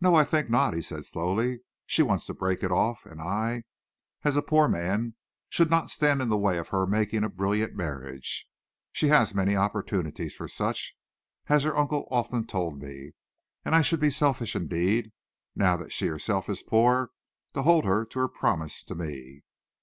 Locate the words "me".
12.80-13.12, 18.94-19.42